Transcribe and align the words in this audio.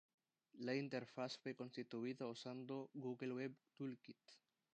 La 0.61 0.73
interfaz 0.73 1.37
fue 1.37 1.53
constituida 1.55 2.25
usando 2.25 2.89
Google 2.95 3.33
Web 3.35 3.55
Toolkit. 3.75 4.17